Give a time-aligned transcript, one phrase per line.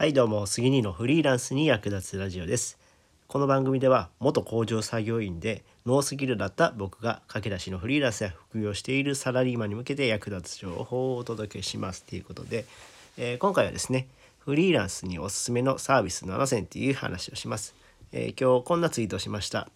[0.00, 2.78] はいどうも杉にのフリーランスに役立つラジオです。
[3.28, 12.02] この番組では元工場作業員でノースキルだった僕が駆け出しのフリーランスや副業しているサラリーマンに向けて役立つ情報をお届けします。
[12.04, 12.64] ということで、
[13.18, 17.74] えー、今回はですねフリーランスにおすすめのサービス7選という話をします、
[18.12, 19.68] えー、今日こんなツイートをしました。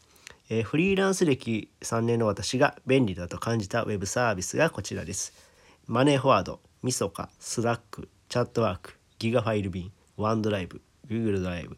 [0.49, 5.35] えー、フリーランス歴3年の私が便利だと感じたウェブサービスがこちらです。
[5.87, 11.77] マネーフォワード、 Misoca、Slack、Chatwork、ギガファイル便、 OneDrive、Google ドライブ、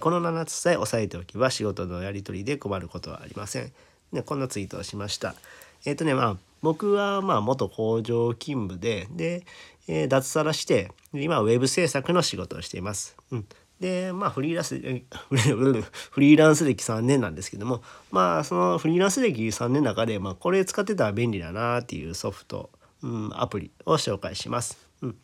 [0.00, 3.72] この7つさえ押さえておけば仕事のやり取りで困ることはありません。
[4.12, 5.34] でこんなツイートをしました。
[5.86, 9.44] えっ、ー、とねまあ僕はまあ元工場勤務でで、
[9.86, 13.16] えー、脱サラして今はウェブ制作の仕事をしています。
[13.30, 13.46] うん、
[13.80, 22.68] でまあフリーランス フリーランス歴3年なんですけどもまあそのフリーランス歴3年の中で、まあ、これ使ってたら便利だなっていうソフト、
[23.02, 24.76] うん、アプリを紹介します。
[25.00, 25.16] うん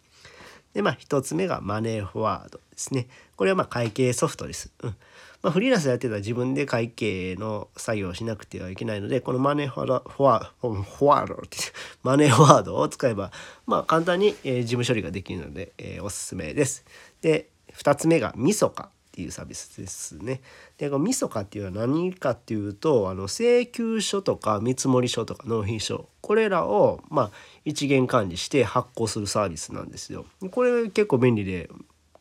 [0.75, 3.07] でまあ1つ目がマネーフォワードですね。
[3.37, 4.71] これはま会計ソフトです。
[4.83, 4.97] うん
[5.45, 11.59] まあ、フリーランスやってたら自分で会計の作業をしなくてはいけないのでこのマネーフォワードって
[12.03, 13.31] マネーフォワードを使えば
[13.67, 16.85] まあ簡単に、事務処理ができるので、えー、おすすめです。
[17.21, 20.41] で2つ目がみそかっていうサービスですね。
[20.77, 27.31] でこのみそかっていうのは何かっていうとあの請求書とか見積書とか納品書これらをまあ
[27.65, 30.27] 一元管理して発行するサービスなんですよ。
[30.51, 31.71] これ結構便利で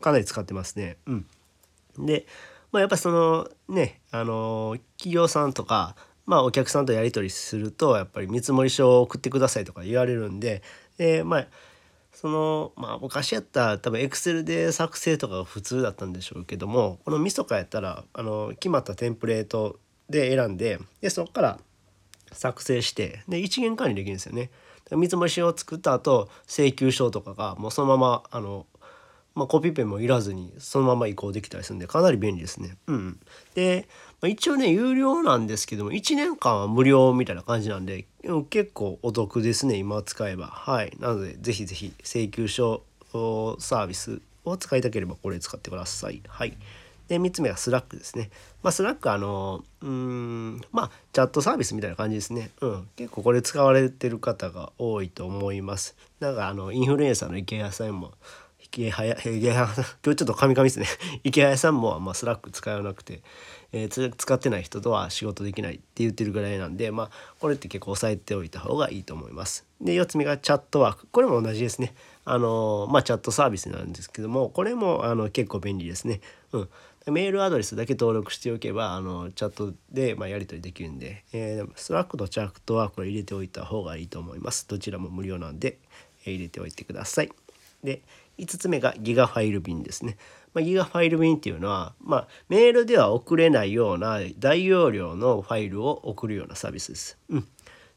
[0.01, 0.97] かなり使ってますね。
[1.07, 1.25] うん、
[1.97, 2.27] で、
[2.71, 5.95] まあ、やっぱそのねあの企業さんとか
[6.27, 10.61] まあお客さんとやり取りするとやっぱり見積書を送ってくださいとか言われるんで、
[10.99, 11.47] でまあ
[12.13, 21.59] そのまあ昔やったら多分エクセルで作成とかが普通だったんでしょうけどもこのみそかやったらあの決まったテンプレートで選んででそこから
[22.31, 24.49] 作成してで一元管理できるんですよね。
[24.91, 28.67] 見積もりを作った後請求書とかがもうそのままあの、
[29.35, 32.77] まあ、コピペもいらずにそのまま移行できたりするんでかなり便利ですね。
[32.87, 33.19] うん、
[33.55, 33.87] で、
[34.21, 38.05] まあ、一応ね有料なんですけども1年間は無料みたいな感じなんで
[38.49, 40.47] 結構お得ですね今使えば。
[40.47, 46.21] はいなのでぜひぜひ請求書サービスを使いたければこれ使ってください。
[46.27, 46.55] はい
[47.07, 48.29] で3つ目が Slack ですね。
[48.61, 52.51] まあ、 Slackあのうんまあチャットサービスみたいな感じですね。
[52.61, 55.95] うん、結構これ使われてる方が多いと思います。
[56.19, 58.13] なんかあのインフルエンサーのイケハヤさんも
[58.73, 60.87] イケハヤ イケハ ヤ今日ちょっとカミカミですね
[61.23, 63.21] イケハヤさんも、まあ、 Slack 使わなくて、
[63.71, 69.65] えー、使ってない人とは仕事できないって言ってるぐらいなんで、まあ、これって結構押さえておいた方がいいと思います。
[69.79, 71.93] で4つ目が Chatwork これも同じですね。
[72.25, 76.21] あのまあ、チャットサービスなんですけどもこれもあの結構便利ですね。
[76.53, 76.69] うん、
[77.13, 84.67] メールアドレスだけ登録しておけばあのチャットで、まあ、やり取りできるんで、えー、 Slackとチャットはこれ入れておいた方がいいと思います。
[84.67, 85.79] どちらも無料なんで、
[86.25, 87.42] えー、入れておいてください。
[87.83, 88.01] で
[88.37, 90.17] 5つ目がギガファイル便ですね。
[90.53, 97.17] まあ、ギガファイル便っていうのは、まあ、メールでは送れないような大容量のファイルを送るようなサービスです。
[97.29, 97.47] うん、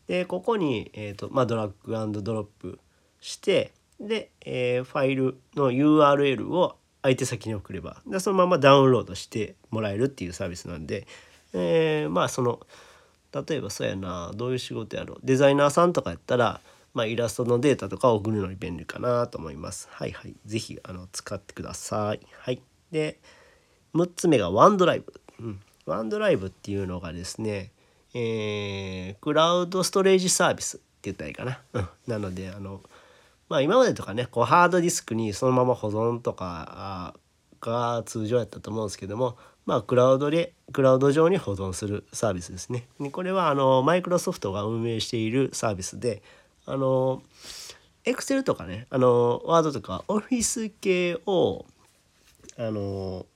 [0.06, 2.78] でここに、えーとまあ、ドラッグドロップ
[3.20, 11.06] してで、えー、ファイルの URL を相手先に送ればでそのままダウンロードしてもらえるっていうサービスなんで、
[11.52, 12.60] えー、まあその
[13.32, 16.60] 例えばそうやなどういう仕事やろうデザイナーさんとかやったら、
[16.96, 19.86] まあ、イラストのデータとかを送るのに便利かなと思います。
[19.90, 20.34] はいはい。
[20.46, 22.20] 是非あの使ってください。
[22.38, 22.62] はい。
[22.90, 23.20] で
[23.94, 25.12] 6つ目がワンドライブ。
[25.40, 25.60] うん。
[25.84, 27.70] ワンドライブっていうのがですね、
[28.14, 31.60] えー、クラウドストレージサービスって言ったらいいかな。
[31.74, 31.88] うん。
[32.06, 32.80] なのであの
[33.50, 37.14] まあ今までとかねこうハードディスクにそのまま保存とか
[37.60, 39.36] が通常やったと思うんですけども
[39.66, 42.88] まあクラウドでクラウド上に保存するサービスですね。
[43.12, 46.22] これはあのマイクロソフトが運営しているサービスで
[46.66, 47.22] あの
[48.04, 51.64] エクセルとかねあのワードとかオフィス系を
[52.58, 53.26] あの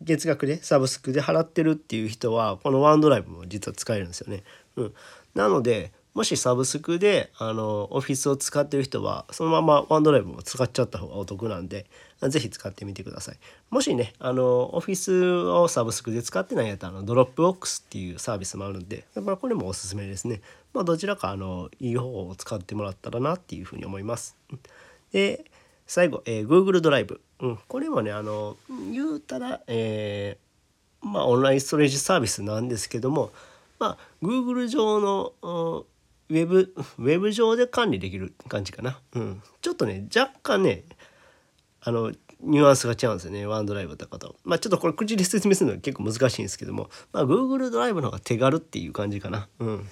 [0.00, 4.42] 月額でサブスクで払ってるっていう人はこのワンドライブも実は使えるんですよね。
[4.76, 4.94] うん、
[5.34, 11.86] なのでもしサブスクであのオフィスを使ってる人はそのまま OneDrive も使っちゃった方がお得なんで
[12.20, 13.38] 是非使ってみてください。
[13.70, 20.42] もしねあのオフィスをサブスクで使ってないやったら Dropbox っていうサービスもあるんで、まあ、これもおすすめですね。
[20.74, 24.36] まあ、どちらかあのいい方を使ってもらったらなっていうふうに思います。
[25.12, 25.44] で
[25.86, 28.56] 最後、えー、Google ドライブ、うん、これもねあの
[28.92, 33.30] 言うたら、えー、まあ、オンラインストレージサービスなんですけども、
[33.78, 35.84] まあ、Google 上の
[36.32, 38.98] ウェブ、ウェブ上で管理できる感じかな。
[39.14, 39.42] うん。
[39.60, 40.84] ちょっとね、若干ね、
[41.82, 43.46] あの、ニュアンスが違うんですよね。
[43.46, 44.36] ワンドライブとかと。
[44.44, 49.48] まあちょっとこれ口で説明するのは結構難しいんですけども、まあ Google ドライブの方が手軽っていう感じかな。
[49.60, 49.88] うん。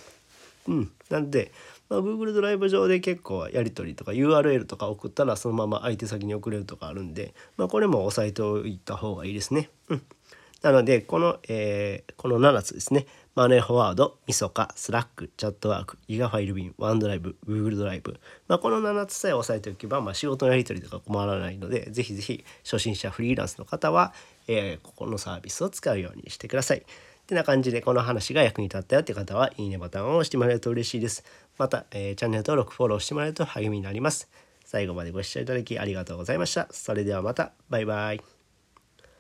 [0.69, 0.93] うん。
[1.11, 1.53] なんで、
[1.91, 9.71] まあ、Google ドライブ上で結構やり取りとか URL とか送ったらそのまま相手先に送れるとかあるんで、まあ、これも押さえておいた方がいいですね。
[9.89, 10.03] うん、
[10.63, 18.19] なのでこの、えー、この7つですねマネーフォワード、 Misoca、Slack、Chatwork、ギガファイル便、OneDrive、Google ドライブ、
[18.49, 24.13] まあ、この7つさえ押さえておけば、まあ、仕事のやり取りとか困らないのでぜひぜひ初心者フリーランスの方は、
[24.49, 26.79] えー、ここのサービスを使うようにしてください。
[26.79, 26.83] っ
[27.31, 31.25] てな感じでこの話が役に立ったよって方はいいねボタンを押してもらえると嬉しいです。
[31.59, 34.29] また、えー、チャンネル登録、フォローしてもらえると励みになります。
[34.65, 36.67] 最後までご視聴いただきありがとうございました。
[36.73, 37.53] それではまた。
[37.69, 38.40] バイバイ。